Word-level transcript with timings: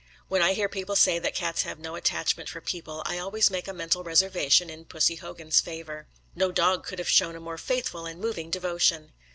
When 0.29 0.41
I 0.41 0.53
hear 0.53 0.67
people 0.67 0.95
say 0.95 1.19
that 1.19 1.35
cats 1.35 1.61
have 1.61 1.77
no 1.77 1.93
attachment 1.93 2.49
for 2.49 2.59
people 2.59 3.03
I 3.05 3.19
always 3.19 3.51
make 3.51 3.67
a 3.67 3.71
mental 3.71 4.03
reservation 4.03 4.67
in 4.67 4.85
Pussy 4.85 5.17
Hogan's 5.17 5.61
favour. 5.61 6.07
No 6.33 6.51
dog 6.51 6.83
could 6.87 6.97
have 6.97 7.07
shown 7.07 7.35
a 7.35 7.39
more 7.39 7.59
faithful 7.59 8.07
and 8.07 8.19
moving 8.19 8.49
devotion. 8.49 9.11